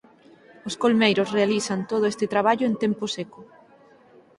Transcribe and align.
Os 0.67 0.75
colmeiros 0.81 1.31
realizan 1.37 1.79
todo 1.91 2.05
este 2.11 2.25
traballo 2.33 2.65
en 2.67 2.75
tempo 2.83 3.05
seco. 3.15 3.41